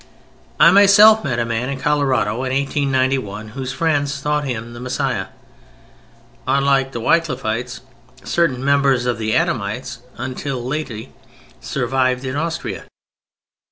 [0.59, 5.27] I myself met a man in Colorado in 1891 whose friends thought him the Messiah.
[6.47, 7.81] Unlike the Wycliffites
[8.23, 11.13] certain members of the Adamites until lately
[11.59, 12.85] survived in Austria.